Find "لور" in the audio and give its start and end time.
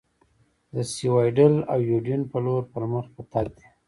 2.45-2.63